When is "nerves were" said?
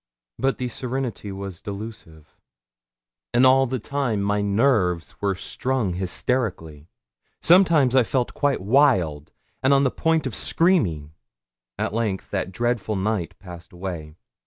4.41-5.35